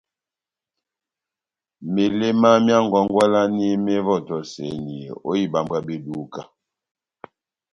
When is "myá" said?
2.65-2.77